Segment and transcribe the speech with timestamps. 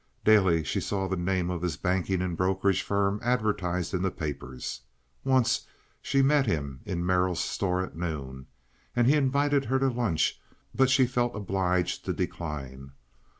[0.25, 4.81] Daily she saw the name of his banking and brokerage firm advertised in the papers.
[5.23, 5.67] Once
[6.01, 8.47] she met him in Merrill's store at noon,
[8.95, 10.41] and he invited her to lunch;
[10.73, 12.93] but she felt obliged to decline.